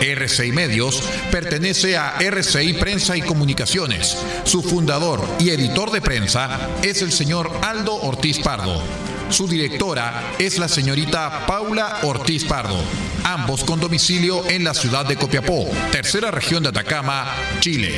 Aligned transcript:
RCI 0.00 0.52
Medios 0.52 1.02
pertenece 1.30 1.96
a 1.96 2.16
RCI 2.18 2.74
Prensa 2.74 3.16
y 3.16 3.22
Comunicaciones. 3.22 4.16
Su 4.44 4.62
fundador 4.62 5.22
y 5.38 5.50
editor 5.50 5.90
de 5.90 6.00
prensa 6.00 6.70
es 6.82 7.02
el 7.02 7.12
señor 7.12 7.50
Aldo 7.62 7.94
Ortiz 7.94 8.38
Pardo. 8.38 8.82
Su 9.28 9.46
directora 9.46 10.32
es 10.38 10.58
la 10.58 10.68
señorita 10.68 11.46
Paula 11.46 12.00
Ortiz 12.02 12.44
Pardo, 12.44 12.82
ambos 13.24 13.62
con 13.62 13.78
domicilio 13.78 14.44
en 14.48 14.64
la 14.64 14.74
ciudad 14.74 15.06
de 15.06 15.16
Copiapó, 15.16 15.68
tercera 15.92 16.30
región 16.30 16.62
de 16.62 16.70
Atacama, 16.70 17.32
Chile. 17.60 17.94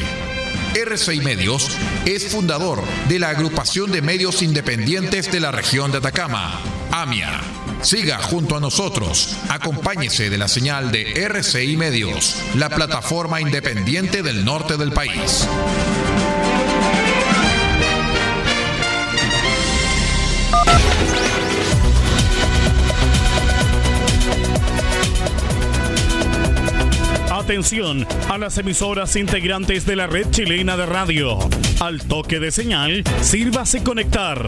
RCI 0.74 1.20
Medios 1.20 1.70
es 2.04 2.28
fundador 2.28 2.82
de 3.08 3.18
la 3.18 3.28
agrupación 3.28 3.92
de 3.92 4.02
medios 4.02 4.42
independientes 4.42 5.30
de 5.30 5.40
la 5.40 5.52
región 5.52 5.92
de 5.92 5.98
Atacama, 5.98 6.60
AMIA. 6.90 7.61
Siga 7.82 8.18
junto 8.18 8.56
a 8.56 8.60
nosotros, 8.60 9.36
acompáñese 9.48 10.30
de 10.30 10.38
la 10.38 10.46
señal 10.46 10.92
de 10.92 11.12
RCI 11.26 11.76
Medios, 11.76 12.40
la 12.54 12.68
plataforma 12.70 13.40
independiente 13.40 14.22
del 14.22 14.44
norte 14.44 14.76
del 14.76 14.92
país. 14.92 15.48
Atención 27.30 28.06
a 28.30 28.38
las 28.38 28.56
emisoras 28.58 29.16
integrantes 29.16 29.84
de 29.84 29.96
la 29.96 30.06
red 30.06 30.30
chilena 30.30 30.76
de 30.76 30.86
radio. 30.86 31.38
Al 31.80 32.00
toque 32.02 32.38
de 32.38 32.52
señal, 32.52 33.02
sírvase 33.20 33.82
conectar. 33.82 34.46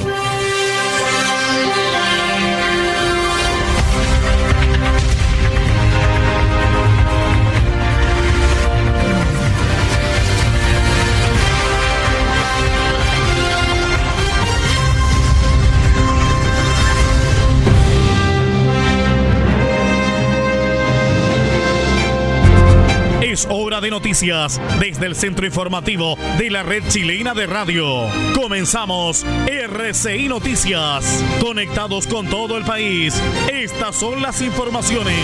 Es 23.35 23.49
hora 23.51 23.81
de 23.81 23.91
noticias 23.91 24.61
desde 24.79 25.07
el 25.07 25.17
centro 25.17 25.45
informativo 25.45 26.17
de 26.39 26.51
la 26.51 26.63
red 26.63 26.85
chilena 26.87 27.35
de 27.35 27.49
radio. 27.49 28.07
Comenzamos 28.33 29.27
RCI 29.49 30.29
Noticias. 30.29 31.21
Conectados 31.41 32.07
con 32.07 32.29
todo 32.29 32.57
el 32.57 32.65
país. 32.65 33.21
Estas 33.53 33.97
son 33.97 34.23
las 34.23 34.41
informaciones. 34.41 35.19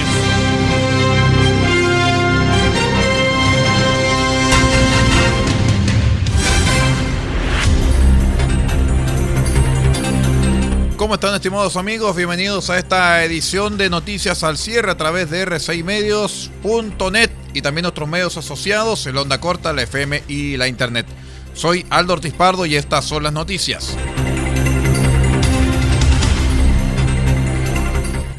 ¿Cómo 10.97 11.15
están 11.15 11.37
estimados 11.37 11.77
amigos? 11.77 12.17
Bienvenidos 12.17 12.71
a 12.71 12.79
esta 12.79 13.23
edición 13.23 13.79
de 13.79 13.89
Noticias 13.89 14.43
al 14.43 14.59
Cierre 14.59 14.91
a 14.91 14.97
través 14.97 15.31
de 15.31 15.47
r6medios.net 15.47 17.40
y 17.55 17.63
también 17.63 17.87
otros 17.87 18.09
medios 18.09 18.37
asociados, 18.37 19.07
el 19.07 19.17
Onda 19.17 19.41
Corta, 19.41 19.73
la 19.73 19.83
FM 19.83 20.25
y 20.29 20.57
la 20.57 20.69
Internet. 20.69 21.07
Soy 21.55 21.85
Aldo 21.91 22.15
Ortiz 22.15 22.35
Pardo 22.35 22.67
y 22.67 22.77
estas 22.77 23.05
son 23.05 23.23
las 23.23 23.33
noticias. 23.33 23.97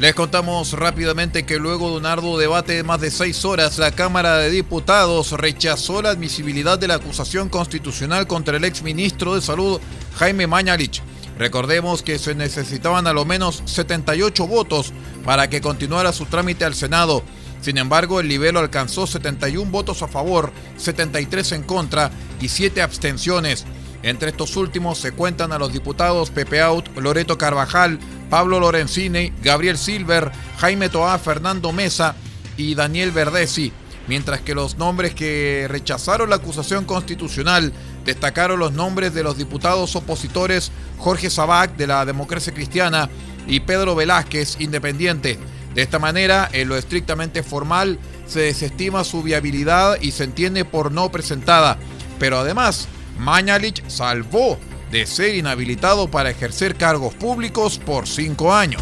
Les 0.01 0.15
contamos 0.15 0.73
rápidamente 0.73 1.45
que 1.45 1.59
luego 1.59 1.91
de 1.91 1.97
un 1.97 2.07
arduo 2.07 2.39
debate 2.39 2.73
de 2.73 2.83
más 2.83 2.99
de 2.99 3.11
seis 3.11 3.45
horas, 3.45 3.77
la 3.77 3.91
Cámara 3.91 4.37
de 4.37 4.49
Diputados 4.49 5.31
rechazó 5.33 6.01
la 6.01 6.09
admisibilidad 6.09 6.79
de 6.79 6.87
la 6.87 6.95
acusación 6.95 7.49
constitucional 7.49 8.25
contra 8.25 8.57
el 8.57 8.63
exministro 8.63 9.35
de 9.35 9.41
Salud, 9.41 9.79
Jaime 10.15 10.47
Mañalich. 10.47 11.03
Recordemos 11.37 12.01
que 12.01 12.17
se 12.17 12.33
necesitaban 12.33 13.05
a 13.05 13.13
lo 13.13 13.25
menos 13.25 13.61
78 13.65 14.47
votos 14.47 14.91
para 15.23 15.51
que 15.51 15.61
continuara 15.61 16.13
su 16.13 16.25
trámite 16.25 16.65
al 16.65 16.73
Senado. 16.73 17.21
Sin 17.61 17.77
embargo, 17.77 18.19
el 18.19 18.27
libelo 18.27 18.59
alcanzó 18.59 19.07
71 19.07 19.71
votos 19.71 20.01
a 20.01 20.07
favor, 20.07 20.51
73 20.77 21.51
en 21.53 21.63
contra 21.63 22.11
y 22.41 22.49
7 22.49 22.81
abstenciones. 22.81 23.65
Entre 24.03 24.29
estos 24.29 24.57
últimos 24.57 24.97
se 24.97 25.11
cuentan 25.11 25.51
a 25.51 25.59
los 25.59 25.71
diputados 25.71 26.31
Pepe 26.31 26.61
Out, 26.61 26.97
Loreto 26.97 27.37
Carvajal, 27.37 27.99
Pablo 28.29 28.59
Lorenzini, 28.59 29.31
Gabriel 29.43 29.77
Silver, 29.77 30.31
Jaime 30.57 30.89
Toá, 30.89 31.19
Fernando 31.19 31.71
Mesa 31.71 32.15
y 32.57 32.73
Daniel 32.73 33.11
Verdesi 33.11 33.71
mientras 34.07 34.41
que 34.41 34.55
los 34.55 34.77
nombres 34.77 35.13
que 35.13 35.67
rechazaron 35.69 36.29
la 36.29 36.37
acusación 36.37 36.85
constitucional 36.85 37.71
destacaron 38.05 38.59
los 38.59 38.73
nombres 38.73 39.13
de 39.13 39.23
los 39.23 39.37
diputados 39.37 39.95
opositores 39.95 40.71
Jorge 40.97 41.29
Sabac 41.29 41.75
de 41.77 41.87
la 41.87 42.05
Democracia 42.05 42.53
Cristiana 42.53 43.09
y 43.47 43.61
Pedro 43.61 43.95
Velázquez, 43.95 44.57
independiente. 44.59 45.39
De 45.75 45.81
esta 45.81 45.99
manera, 45.99 46.49
en 46.51 46.67
lo 46.67 46.75
estrictamente 46.75 47.43
formal, 47.43 47.97
se 48.27 48.41
desestima 48.41 49.03
su 49.03 49.23
viabilidad 49.23 49.97
y 50.01 50.11
se 50.11 50.25
entiende 50.25 50.65
por 50.65 50.91
no 50.91 51.11
presentada. 51.11 51.77
Pero 52.19 52.39
además, 52.39 52.87
Mañalich 53.17 53.83
salvó 53.87 54.57
de 54.91 55.05
ser 55.05 55.35
inhabilitado 55.35 56.09
para 56.09 56.29
ejercer 56.29 56.75
cargos 56.75 57.13
públicos 57.13 57.79
por 57.79 58.07
cinco 58.07 58.53
años. 58.53 58.81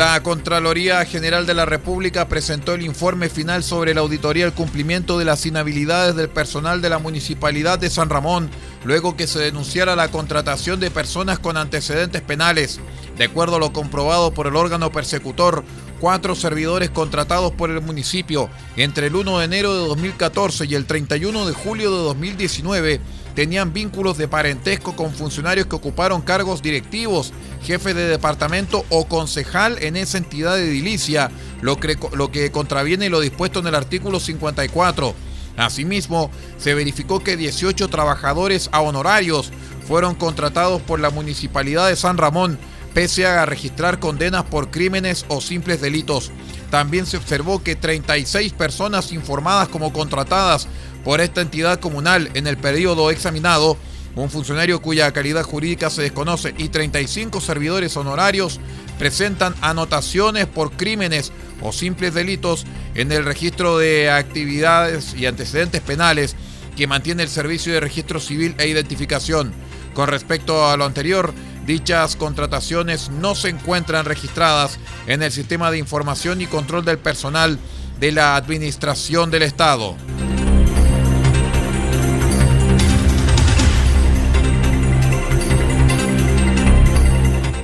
La 0.00 0.22
Contraloría 0.22 1.04
General 1.04 1.44
de 1.44 1.52
la 1.52 1.66
República 1.66 2.26
presentó 2.26 2.72
el 2.72 2.80
informe 2.80 3.28
final 3.28 3.62
sobre 3.62 3.92
la 3.92 4.00
auditoría 4.00 4.46
del 4.46 4.54
cumplimiento 4.54 5.18
de 5.18 5.26
las 5.26 5.44
inhabilidades 5.44 6.16
del 6.16 6.30
personal 6.30 6.80
de 6.80 6.88
la 6.88 6.98
Municipalidad 6.98 7.78
de 7.78 7.90
San 7.90 8.08
Ramón, 8.08 8.48
luego 8.84 9.16
que 9.16 9.26
se 9.26 9.38
denunciara 9.38 9.96
la 9.96 10.10
contratación 10.10 10.80
de 10.80 10.90
personas 10.90 11.38
con 11.38 11.56
antecedentes 11.56 12.22
penales. 12.22 12.80
De 13.16 13.24
acuerdo 13.24 13.56
a 13.56 13.58
lo 13.58 13.72
comprobado 13.72 14.32
por 14.32 14.46
el 14.46 14.56
órgano 14.56 14.90
persecutor, 14.90 15.64
cuatro 16.00 16.34
servidores 16.34 16.90
contratados 16.90 17.52
por 17.52 17.70
el 17.70 17.82
municipio 17.82 18.48
entre 18.76 19.08
el 19.08 19.16
1 19.16 19.38
de 19.38 19.44
enero 19.44 19.74
de 19.74 19.86
2014 19.86 20.64
y 20.64 20.74
el 20.74 20.86
31 20.86 21.46
de 21.46 21.52
julio 21.52 21.90
de 21.90 22.02
2019 22.04 23.00
tenían 23.34 23.72
vínculos 23.72 24.18
de 24.18 24.26
parentesco 24.26 24.96
con 24.96 25.12
funcionarios 25.12 25.66
que 25.66 25.76
ocuparon 25.76 26.22
cargos 26.22 26.62
directivos, 26.62 27.32
jefe 27.62 27.94
de 27.94 28.08
departamento 28.08 28.84
o 28.88 29.06
concejal 29.06 29.78
en 29.82 29.96
esa 29.96 30.18
entidad 30.18 30.56
de 30.56 30.68
edilicia, 30.68 31.30
lo 31.60 31.78
que, 31.78 31.96
lo 32.12 32.30
que 32.32 32.50
contraviene 32.50 33.10
lo 33.10 33.20
dispuesto 33.20 33.60
en 33.60 33.68
el 33.68 33.74
artículo 33.74 34.18
54. 34.18 35.14
Asimismo, 35.60 36.30
se 36.58 36.74
verificó 36.74 37.20
que 37.20 37.36
18 37.36 37.88
trabajadores 37.88 38.70
a 38.72 38.80
honorarios 38.80 39.52
fueron 39.86 40.14
contratados 40.14 40.80
por 40.80 41.00
la 41.00 41.10
Municipalidad 41.10 41.88
de 41.88 41.96
San 41.96 42.16
Ramón, 42.16 42.58
pese 42.94 43.26
a 43.26 43.44
registrar 43.44 43.98
condenas 43.98 44.44
por 44.44 44.70
crímenes 44.70 45.26
o 45.28 45.40
simples 45.42 45.80
delitos. 45.80 46.32
También 46.70 47.04
se 47.04 47.18
observó 47.18 47.62
que 47.62 47.76
36 47.76 48.54
personas 48.54 49.12
informadas 49.12 49.68
como 49.68 49.92
contratadas 49.92 50.66
por 51.04 51.20
esta 51.20 51.42
entidad 51.42 51.78
comunal 51.78 52.30
en 52.34 52.46
el 52.46 52.56
periodo 52.56 53.10
examinado, 53.10 53.76
un 54.16 54.30
funcionario 54.30 54.82
cuya 54.82 55.12
calidad 55.12 55.44
jurídica 55.44 55.90
se 55.90 56.02
desconoce 56.02 56.54
y 56.58 56.68
35 56.68 57.40
servidores 57.40 57.96
honorarios 57.96 58.60
presentan 58.98 59.54
anotaciones 59.60 60.46
por 60.46 60.72
crímenes 60.72 61.32
o 61.62 61.72
simples 61.72 62.14
delitos 62.14 62.66
en 62.94 63.12
el 63.12 63.24
registro 63.24 63.78
de 63.78 64.10
actividades 64.10 65.14
y 65.14 65.26
antecedentes 65.26 65.80
penales 65.80 66.36
que 66.76 66.86
mantiene 66.86 67.22
el 67.22 67.28
Servicio 67.28 67.72
de 67.72 67.80
Registro 67.80 68.20
Civil 68.20 68.54
e 68.58 68.68
Identificación. 68.68 69.52
Con 69.94 70.08
respecto 70.08 70.68
a 70.68 70.76
lo 70.76 70.84
anterior, 70.84 71.32
dichas 71.66 72.16
contrataciones 72.16 73.10
no 73.10 73.34
se 73.34 73.48
encuentran 73.48 74.04
registradas 74.04 74.78
en 75.06 75.22
el 75.22 75.32
Sistema 75.32 75.70
de 75.70 75.78
Información 75.78 76.40
y 76.40 76.46
Control 76.46 76.84
del 76.84 76.98
Personal 76.98 77.58
de 77.98 78.12
la 78.12 78.36
Administración 78.36 79.30
del 79.30 79.42
Estado. 79.42 79.96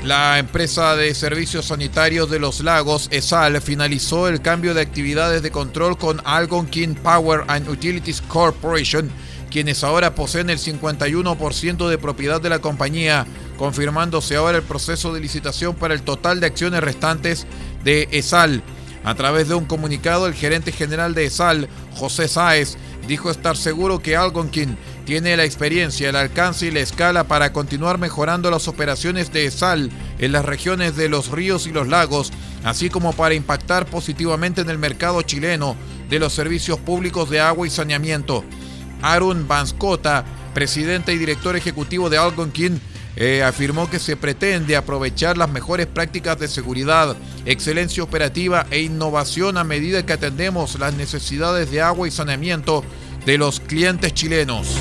La 0.07 0.39
empresa 0.39 0.95
de 0.95 1.13
servicios 1.17 1.65
sanitarios 1.65 2.31
de 2.31 2.39
los 2.39 2.61
lagos, 2.61 3.09
ESAL, 3.11 3.61
finalizó 3.61 4.29
el 4.29 4.41
cambio 4.41 4.73
de 4.73 4.81
actividades 4.81 5.43
de 5.43 5.51
control 5.51 5.99
con 5.99 6.23
Algonquin 6.25 6.95
Power 6.95 7.43
and 7.49 7.69
Utilities 7.69 8.23
Corporation, 8.23 9.11
quienes 9.51 9.83
ahora 9.83 10.15
poseen 10.15 10.49
el 10.49 10.61
51% 10.61 11.89
de 11.89 11.99
propiedad 11.99 12.41
de 12.41 12.51
la 12.51 12.61
compañía, 12.61 13.27
confirmándose 13.59 14.37
ahora 14.37 14.59
el 14.59 14.63
proceso 14.63 15.13
de 15.13 15.19
licitación 15.19 15.75
para 15.75 15.95
el 15.95 16.03
total 16.03 16.39
de 16.39 16.47
acciones 16.47 16.85
restantes 16.85 17.45
de 17.83 18.07
ESAL. 18.13 18.63
A 19.03 19.17
través 19.17 19.49
de 19.49 19.57
un 19.57 19.65
comunicado, 19.65 20.29
el 20.29 20.35
gerente 20.35 20.71
general 20.71 21.15
de 21.15 21.25
ESAL, 21.25 21.69
José 21.97 22.29
Sáez, 22.29 22.77
dijo 23.09 23.29
estar 23.29 23.57
seguro 23.57 23.99
que 23.99 24.17
Algonquin 24.17 24.79
tiene 25.07 25.37
la 25.37 25.45
experiencia, 25.45 26.09
el 26.09 26.17
alcance 26.17 26.67
y 26.67 26.73
la 26.73 26.81
escala 26.81 27.25
para 27.29 27.53
continuar 27.53 27.97
mejorando 27.97 28.51
las 28.51 28.67
operaciones 28.67 29.33
de 29.33 29.49
sal 29.53 29.89
en 30.19 30.33
las 30.33 30.45
regiones 30.45 30.97
de 30.97 31.09
los 31.09 31.31
ríos 31.31 31.69
y 31.69 31.73
los 31.73 31.87
lagos, 31.87 32.33
así 32.65 32.91
como 32.91 33.13
para 33.13 33.35
impactar 33.35 33.87
positivamente 33.87 34.63
en 34.63 34.69
el 34.69 34.79
mercado 34.79 35.23
chileno 35.23 35.77
de 36.11 36.19
los 36.19 36.33
servicios 36.33 36.81
públicos 36.81 37.31
de 37.31 37.39
agua 37.39 37.69
y 37.69 37.71
saneamiento. 37.71 38.45
Arun 39.01 39.47
Banscota, 39.47 40.25
presidente 40.53 41.13
y 41.13 41.19
director 41.19 41.55
ejecutivo 41.55 42.11
de 42.11 42.19
Algonquin, 42.19 42.81
eh, 43.15 43.45
afirmó 43.45 43.89
que 43.89 44.01
se 44.01 44.17
pretende 44.17 44.75
aprovechar 44.75 45.39
las 45.39 45.49
mejores 45.49 45.87
prácticas 45.87 46.39
de 46.41 46.49
seguridad, 46.49 47.17
excelencia 47.45 48.03
operativa 48.03 48.67
e 48.73 48.81
innovación 48.81 49.57
a 49.57 49.65
medida 49.65 50.05
que 50.05 50.15
atendemos 50.15 50.79
las 50.81 50.95
necesidades 50.95 51.71
de 51.71 51.81
agua 51.81 52.09
y 52.09 52.11
saneamiento 52.11 52.83
de 53.27 53.39
los 53.39 53.59
clientes 53.59 54.15
chilenos. 54.15 54.77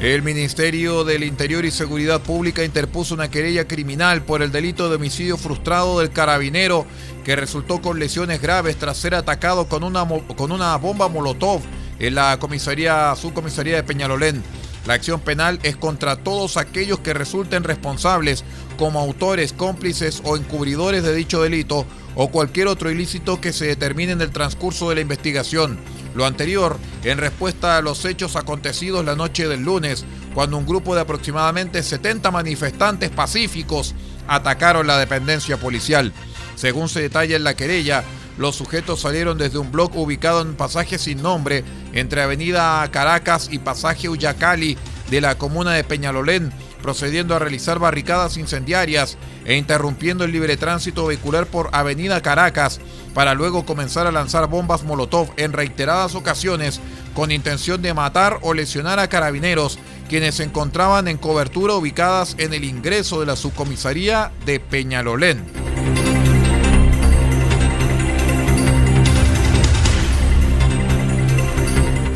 El 0.00 0.22
Ministerio 0.22 1.04
del 1.04 1.22
Interior 1.22 1.64
y 1.64 1.70
Seguridad 1.70 2.20
Pública 2.20 2.64
interpuso 2.64 3.14
una 3.14 3.30
querella 3.30 3.68
criminal 3.68 4.22
por 4.22 4.42
el 4.42 4.50
delito 4.50 4.88
de 4.88 4.96
homicidio 4.96 5.36
frustrado 5.36 6.00
del 6.00 6.10
carabinero 6.10 6.84
que 7.24 7.36
resultó 7.36 7.80
con 7.80 8.00
lesiones 8.00 8.42
graves 8.42 8.76
tras 8.76 8.96
ser 8.96 9.14
atacado 9.14 9.68
con 9.68 9.84
una, 9.84 10.04
con 10.36 10.50
una 10.50 10.76
bomba 10.78 11.06
Molotov 11.06 11.60
en 12.00 12.16
la 12.16 12.36
comisaría, 12.40 13.14
subcomisaría 13.14 13.76
de 13.76 13.84
Peñalolén. 13.84 14.42
La 14.84 14.94
acción 14.94 15.20
penal 15.20 15.60
es 15.62 15.76
contra 15.76 16.16
todos 16.16 16.56
aquellos 16.56 16.98
que 16.98 17.14
resulten 17.14 17.62
responsables 17.62 18.44
como 18.76 19.00
autores, 19.00 19.52
cómplices 19.52 20.22
o 20.24 20.36
encubridores 20.36 21.02
de 21.02 21.14
dicho 21.14 21.42
delito 21.42 21.86
o 22.14 22.28
cualquier 22.28 22.66
otro 22.66 22.90
ilícito 22.90 23.40
que 23.40 23.52
se 23.52 23.66
determine 23.66 24.12
en 24.12 24.20
el 24.20 24.30
transcurso 24.30 24.88
de 24.88 24.96
la 24.96 25.00
investigación. 25.00 25.78
Lo 26.14 26.26
anterior 26.26 26.76
en 27.04 27.18
respuesta 27.18 27.76
a 27.76 27.82
los 27.82 28.04
hechos 28.04 28.36
acontecidos 28.36 29.04
la 29.04 29.16
noche 29.16 29.48
del 29.48 29.62
lunes, 29.62 30.04
cuando 30.34 30.58
un 30.58 30.66
grupo 30.66 30.94
de 30.94 31.00
aproximadamente 31.00 31.82
70 31.82 32.30
manifestantes 32.30 33.10
pacíficos 33.10 33.94
atacaron 34.28 34.86
la 34.86 34.98
dependencia 34.98 35.56
policial. 35.56 36.12
Según 36.54 36.88
se 36.88 37.00
detalla 37.00 37.36
en 37.36 37.44
la 37.44 37.54
querella, 37.54 38.04
los 38.38 38.56
sujetos 38.56 39.00
salieron 39.00 39.38
desde 39.38 39.58
un 39.58 39.72
bloque 39.72 39.98
ubicado 39.98 40.42
en 40.42 40.54
pasaje 40.54 40.98
sin 40.98 41.22
nombre 41.22 41.64
entre 41.92 42.22
Avenida 42.22 42.86
Caracas 42.90 43.48
y 43.50 43.58
Pasaje 43.58 44.08
Uyacali 44.08 44.76
de 45.10 45.20
la 45.20 45.36
comuna 45.36 45.72
de 45.72 45.84
Peñalolén 45.84 46.52
procediendo 46.82 47.34
a 47.34 47.38
realizar 47.38 47.78
barricadas 47.78 48.36
incendiarias 48.36 49.16
e 49.44 49.56
interrumpiendo 49.56 50.24
el 50.24 50.32
libre 50.32 50.56
tránsito 50.56 51.06
vehicular 51.06 51.46
por 51.46 51.70
Avenida 51.72 52.20
Caracas 52.20 52.80
para 53.14 53.34
luego 53.34 53.64
comenzar 53.64 54.06
a 54.06 54.12
lanzar 54.12 54.48
bombas 54.48 54.82
Molotov 54.82 55.30
en 55.36 55.52
reiteradas 55.52 56.14
ocasiones 56.14 56.80
con 57.14 57.30
intención 57.30 57.80
de 57.80 57.94
matar 57.94 58.38
o 58.42 58.52
lesionar 58.54 58.98
a 58.98 59.08
carabineros 59.08 59.78
quienes 60.08 60.34
se 60.34 60.44
encontraban 60.44 61.08
en 61.08 61.16
cobertura 61.16 61.74
ubicadas 61.74 62.34
en 62.38 62.52
el 62.52 62.64
ingreso 62.64 63.20
de 63.20 63.26
la 63.26 63.36
subcomisaría 63.36 64.30
de 64.44 64.60
Peñalolén. 64.60 66.11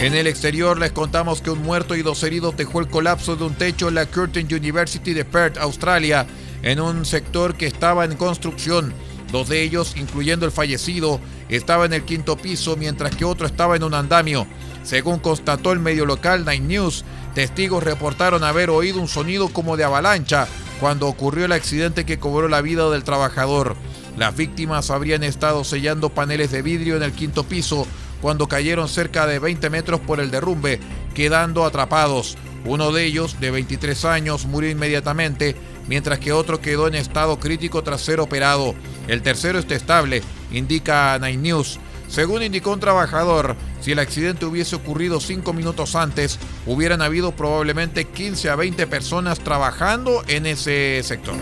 En 0.06 0.14
el 0.14 0.28
exterior 0.28 0.78
les 0.78 0.92
contamos 0.92 1.40
que 1.40 1.50
un 1.50 1.64
muerto 1.64 1.96
y 1.96 2.02
dos 2.02 2.22
heridos 2.22 2.56
dejó 2.56 2.78
el 2.78 2.86
colapso 2.86 3.34
de 3.34 3.42
un 3.42 3.56
techo 3.56 3.88
en 3.88 3.96
la 3.96 4.06
Curtin 4.06 4.46
University 4.46 5.12
de 5.12 5.24
Perth, 5.24 5.58
Australia, 5.58 6.28
en 6.62 6.78
un 6.78 7.04
sector 7.04 7.56
que 7.56 7.66
estaba 7.66 8.04
en 8.04 8.14
construcción. 8.14 8.94
Dos 9.32 9.48
de 9.48 9.62
ellos, 9.62 9.96
incluyendo 9.96 10.46
el 10.46 10.52
fallecido, 10.52 11.18
estaban 11.48 11.92
en 11.92 12.02
el 12.02 12.04
quinto 12.04 12.36
piso, 12.36 12.76
mientras 12.76 13.16
que 13.16 13.24
otro 13.24 13.48
estaba 13.48 13.74
en 13.74 13.82
un 13.82 13.94
andamio. 13.94 14.46
Según 14.84 15.18
constató 15.18 15.72
el 15.72 15.80
medio 15.80 16.06
local 16.06 16.44
Nine 16.44 16.68
News, 16.68 17.04
testigos 17.34 17.82
reportaron 17.82 18.44
haber 18.44 18.70
oído 18.70 19.00
un 19.00 19.08
sonido 19.08 19.48
como 19.48 19.76
de 19.76 19.82
avalancha 19.82 20.46
cuando 20.78 21.08
ocurrió 21.08 21.46
el 21.46 21.52
accidente 21.52 22.06
que 22.06 22.20
cobró 22.20 22.46
la 22.46 22.60
vida 22.60 22.88
del 22.90 23.02
trabajador. 23.02 23.74
Las 24.16 24.36
víctimas 24.36 24.90
habrían 24.90 25.24
estado 25.24 25.64
sellando 25.64 26.10
paneles 26.10 26.52
de 26.52 26.62
vidrio 26.62 26.96
en 26.96 27.02
el 27.02 27.10
quinto 27.10 27.42
piso 27.42 27.88
cuando 28.20 28.48
cayeron 28.48 28.88
cerca 28.88 29.26
de 29.26 29.38
20 29.38 29.70
metros 29.70 30.00
por 30.00 30.20
el 30.20 30.30
derrumbe, 30.30 30.80
quedando 31.14 31.64
atrapados. 31.64 32.36
Uno 32.64 32.90
de 32.90 33.04
ellos, 33.04 33.38
de 33.38 33.50
23 33.50 34.04
años, 34.06 34.46
murió 34.46 34.70
inmediatamente, 34.70 35.54
mientras 35.88 36.18
que 36.18 36.32
otro 36.32 36.60
quedó 36.60 36.88
en 36.88 36.96
estado 36.96 37.38
crítico 37.38 37.82
tras 37.82 38.00
ser 38.00 38.20
operado. 38.20 38.74
El 39.06 39.22
tercero 39.22 39.58
está 39.58 39.74
estable, 39.74 40.22
indica 40.50 41.18
Nine 41.18 41.36
News. 41.36 41.78
Según 42.08 42.42
indicó 42.42 42.72
un 42.72 42.80
trabajador, 42.80 43.56
si 43.80 43.92
el 43.92 43.98
accidente 43.98 44.46
hubiese 44.46 44.76
ocurrido 44.76 45.20
cinco 45.20 45.52
minutos 45.52 45.96
antes, 45.96 46.38
hubieran 46.64 47.02
habido 47.02 47.32
probablemente 47.32 48.04
15 48.04 48.50
a 48.50 48.56
20 48.56 48.86
personas 48.86 49.40
trabajando 49.40 50.22
en 50.28 50.46
ese 50.46 51.00
sector. 51.02 51.36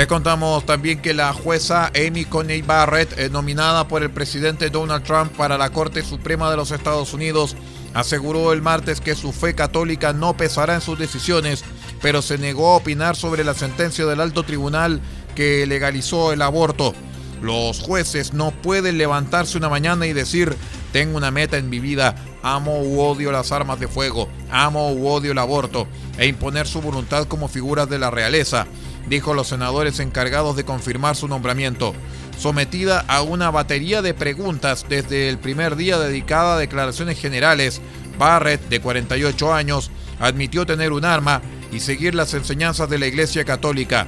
Le 0.00 0.06
contamos 0.06 0.64
también 0.64 1.02
que 1.02 1.12
la 1.12 1.30
jueza 1.34 1.92
Amy 1.94 2.24
Coney 2.24 2.62
Barrett, 2.62 3.18
eh, 3.18 3.28
nominada 3.28 3.86
por 3.86 4.02
el 4.02 4.08
presidente 4.08 4.70
Donald 4.70 5.04
Trump 5.04 5.30
para 5.32 5.58
la 5.58 5.68
Corte 5.68 6.02
Suprema 6.02 6.50
de 6.50 6.56
los 6.56 6.70
Estados 6.70 7.12
Unidos, 7.12 7.54
aseguró 7.92 8.54
el 8.54 8.62
martes 8.62 9.02
que 9.02 9.14
su 9.14 9.30
fe 9.30 9.54
católica 9.54 10.14
no 10.14 10.38
pesará 10.38 10.76
en 10.76 10.80
sus 10.80 10.98
decisiones, 10.98 11.64
pero 12.00 12.22
se 12.22 12.38
negó 12.38 12.70
a 12.70 12.76
opinar 12.76 13.14
sobre 13.14 13.44
la 13.44 13.52
sentencia 13.52 14.06
del 14.06 14.22
alto 14.22 14.42
tribunal 14.42 15.02
que 15.34 15.66
legalizó 15.66 16.32
el 16.32 16.40
aborto. 16.40 16.94
Los 17.42 17.80
jueces 17.80 18.32
no 18.32 18.52
pueden 18.52 18.96
levantarse 18.96 19.58
una 19.58 19.68
mañana 19.68 20.06
y 20.06 20.14
decir, 20.14 20.56
tengo 20.94 21.18
una 21.18 21.30
meta 21.30 21.58
en 21.58 21.68
mi 21.68 21.78
vida, 21.78 22.14
amo 22.42 22.80
u 22.80 23.02
odio 23.02 23.32
las 23.32 23.52
armas 23.52 23.78
de 23.78 23.86
fuego, 23.86 24.30
amo 24.50 24.92
u 24.94 25.08
odio 25.08 25.32
el 25.32 25.38
aborto, 25.38 25.86
e 26.16 26.26
imponer 26.26 26.66
su 26.66 26.80
voluntad 26.80 27.26
como 27.28 27.48
figuras 27.48 27.86
de 27.90 27.98
la 27.98 28.10
realeza 28.10 28.66
dijo 29.08 29.34
los 29.34 29.48
senadores 29.48 30.00
encargados 30.00 30.56
de 30.56 30.64
confirmar 30.64 31.16
su 31.16 31.28
nombramiento, 31.28 31.94
sometida 32.38 33.04
a 33.08 33.22
una 33.22 33.50
batería 33.50 34.02
de 34.02 34.14
preguntas 34.14 34.86
desde 34.88 35.28
el 35.28 35.38
primer 35.38 35.76
día 35.76 35.98
dedicada 35.98 36.54
a 36.54 36.58
declaraciones 36.58 37.18
generales. 37.18 37.80
Barrett, 38.18 38.68
de 38.68 38.80
48 38.80 39.54
años, 39.54 39.90
admitió 40.18 40.66
tener 40.66 40.92
un 40.92 41.04
arma 41.04 41.40
y 41.72 41.80
seguir 41.80 42.14
las 42.14 42.34
enseñanzas 42.34 42.88
de 42.90 42.98
la 42.98 43.06
Iglesia 43.06 43.44
Católica. 43.44 44.06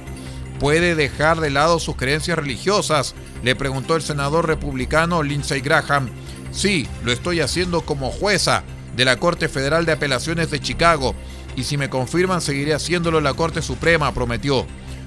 ¿Puede 0.59 0.95
dejar 0.95 1.39
de 1.41 1.49
lado 1.49 1.79
sus 1.79 1.95
creencias 1.95 2.37
religiosas? 2.37 3.15
Le 3.43 3.55
preguntó 3.55 3.95
el 3.95 4.01
senador 4.01 4.47
republicano 4.47 5.23
Lindsey 5.23 5.61
Graham. 5.61 6.09
Sí, 6.51 6.87
lo 7.03 7.11
estoy 7.11 7.41
haciendo 7.41 7.81
como 7.81 8.11
jueza 8.11 8.63
de 8.95 9.05
la 9.05 9.17
Corte 9.17 9.49
Federal 9.49 9.85
de 9.85 9.93
Apelaciones 9.93 10.51
de 10.51 10.59
Chicago 10.59 11.15
y 11.55 11.63
si 11.63 11.77
me 11.77 11.89
confirman 11.89 12.41
seguiré 12.41 12.73
haciéndolo 12.73 13.17
en 13.17 13.23
la 13.23 13.33
Corte 13.33 13.61
Suprema, 13.61 14.13
prometió. 14.13 14.65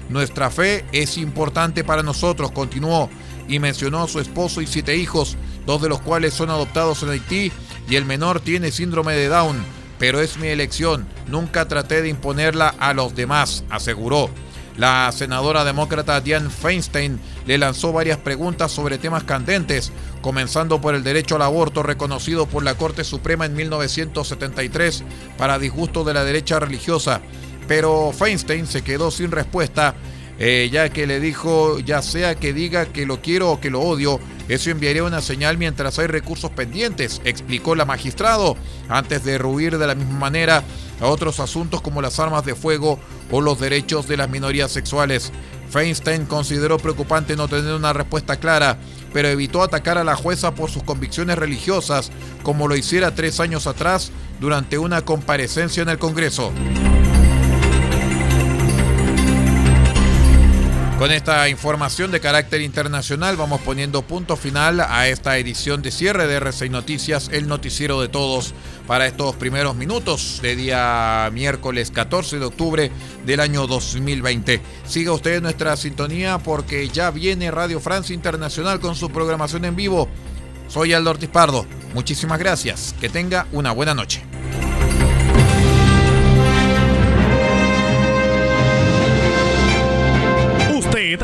Nuestra 0.09 0.49
fe 0.49 0.85
es 0.91 1.17
importante 1.17 1.83
para 1.83 2.03
nosotros, 2.03 2.51
continuó, 2.51 3.09
y 3.47 3.59
mencionó 3.59 4.03
a 4.03 4.07
su 4.07 4.19
esposo 4.19 4.61
y 4.61 4.67
siete 4.67 4.95
hijos, 4.95 5.37
dos 5.65 5.81
de 5.81 5.89
los 5.89 6.01
cuales 6.01 6.33
son 6.33 6.49
adoptados 6.49 7.03
en 7.03 7.09
Haití 7.09 7.51
y 7.89 7.95
el 7.95 8.05
menor 8.05 8.39
tiene 8.39 8.71
síndrome 8.71 9.13
de 9.13 9.27
Down. 9.27 9.57
Pero 9.99 10.21
es 10.21 10.37
mi 10.37 10.47
elección, 10.47 11.07
nunca 11.27 11.67
traté 11.67 12.01
de 12.01 12.09
imponerla 12.09 12.73
a 12.79 12.93
los 12.93 13.15
demás, 13.15 13.63
aseguró. 13.69 14.29
La 14.77 15.11
senadora 15.11 15.63
demócrata 15.63 16.21
Diane 16.21 16.51
Feinstein 16.51 17.19
le 17.47 17.57
lanzó 17.57 17.91
varias 17.91 18.19
preguntas 18.19 18.71
sobre 18.71 18.99
temas 18.99 19.23
candentes, 19.23 19.91
comenzando 20.21 20.79
por 20.79 20.93
el 20.93 21.03
derecho 21.03 21.35
al 21.35 21.41
aborto 21.41 21.81
reconocido 21.81 22.45
por 22.45 22.63
la 22.63 22.75
Corte 22.75 23.03
Suprema 23.03 23.47
en 23.47 23.55
1973 23.55 25.03
para 25.35 25.57
disgusto 25.57 26.03
de 26.03 26.13
la 26.13 26.23
derecha 26.23 26.59
religiosa 26.59 27.21
pero 27.67 28.11
Feinstein 28.11 28.65
se 28.67 28.81
quedó 28.81 29.11
sin 29.11 29.31
respuesta, 29.31 29.95
eh, 30.39 30.69
ya 30.71 30.89
que 30.89 31.07
le 31.07 31.19
dijo, 31.19 31.79
ya 31.79 32.01
sea 32.01 32.35
que 32.35 32.53
diga 32.53 32.85
que 32.85 33.05
lo 33.05 33.21
quiero 33.21 33.51
o 33.51 33.59
que 33.59 33.69
lo 33.69 33.81
odio, 33.81 34.19
Eso 34.47 34.69
enviaría 34.69 35.03
una 35.03 35.21
señal 35.21 35.57
mientras 35.57 35.99
hay 35.99 36.07
recursos 36.07 36.51
pendientes, 36.51 37.21
explicó 37.25 37.75
la 37.75 37.83
magistrado, 37.83 38.55
antes 38.87 39.25
de 39.25 39.37
ruir 39.37 39.77
de 39.77 39.87
la 39.87 39.95
misma 39.95 40.17
manera 40.17 40.63
a 41.01 41.07
otros 41.07 41.41
asuntos 41.41 41.81
como 41.81 42.01
las 42.01 42.19
armas 42.19 42.45
de 42.45 42.55
fuego 42.55 42.97
o 43.29 43.41
los 43.41 43.59
derechos 43.59 44.07
de 44.07 44.15
las 44.15 44.29
minorías 44.29 44.71
sexuales. 44.71 45.33
Feinstein 45.69 46.25
consideró 46.25 46.77
preocupante 46.77 47.35
no 47.35 47.49
tener 47.49 47.73
una 47.73 47.91
respuesta 47.91 48.37
clara, 48.37 48.77
pero 49.11 49.27
evitó 49.27 49.61
atacar 49.63 49.97
a 49.97 50.05
la 50.05 50.15
jueza 50.15 50.55
por 50.55 50.71
sus 50.71 50.83
convicciones 50.83 51.37
religiosas, 51.37 52.09
como 52.41 52.69
lo 52.69 52.77
hiciera 52.77 53.15
tres 53.15 53.41
años 53.41 53.67
atrás 53.67 54.11
durante 54.39 54.77
una 54.77 55.01
comparecencia 55.03 55.83
en 55.83 55.89
el 55.89 55.99
Congreso. 55.99 56.53
Con 60.97 61.11
esta 61.11 61.47
información 61.47 62.09
de 62.09 62.19
carácter 62.19 62.61
internacional 62.61 63.37
vamos 63.37 63.61
poniendo 63.61 64.01
punto 64.01 64.35
final 64.35 64.79
a 64.81 65.07
esta 65.07 65.37
edición 65.37 65.83
de 65.83 65.91
cierre 65.91 66.25
de 66.25 66.41
R6 66.41 66.71
Noticias, 66.71 67.29
el 67.31 67.47
noticiero 67.47 68.01
de 68.01 68.07
todos 68.07 68.55
para 68.87 69.05
estos 69.05 69.35
primeros 69.35 69.75
minutos 69.75 70.39
de 70.41 70.55
día 70.55 71.29
miércoles 71.31 71.91
14 71.91 72.39
de 72.39 72.45
octubre 72.45 72.91
del 73.27 73.39
año 73.41 73.67
2020. 73.67 74.59
Siga 74.87 75.11
usted 75.11 75.39
nuestra 75.39 75.77
sintonía 75.77 76.39
porque 76.39 76.89
ya 76.89 77.11
viene 77.11 77.51
Radio 77.51 77.79
Francia 77.79 78.15
Internacional 78.15 78.79
con 78.79 78.95
su 78.95 79.11
programación 79.11 79.65
en 79.65 79.75
vivo. 79.75 80.09
Soy 80.67 80.93
Aldo 80.93 81.11
Ortiz 81.11 81.29
Pardo. 81.29 81.67
Muchísimas 81.93 82.39
gracias. 82.39 82.95
Que 82.99 83.07
tenga 83.07 83.45
una 83.51 83.71
buena 83.71 83.93
noche. 83.93 84.23